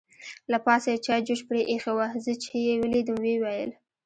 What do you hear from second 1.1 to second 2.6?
جوش پرې اېښې وه، زه چې